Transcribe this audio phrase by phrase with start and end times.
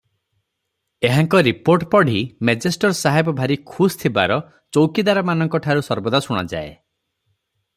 [1.09, 2.15] ଏହାଙ୍କ ରିପୋର୍ଟ ପଢ଼ି
[2.49, 4.39] ମେଜେଷ୍ଟର ସାହେବ ଭାରି ଖୁସ୍ ଥିବାର
[4.79, 6.73] ଚୌକିଦାରମାନଙ୍କଠାରୁ ସର୍ବଦା ଶୁଣାଯାଏ।